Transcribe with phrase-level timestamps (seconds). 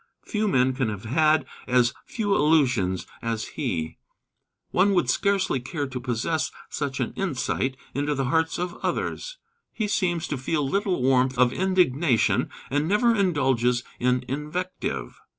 [0.25, 3.99] Few men can have had as few illusions as he.
[4.71, 9.37] One would scarcely care to possess such an insight into the hearts of others.
[9.71, 15.19] He seems to feel little warmth of indignation, and never indulges in invective.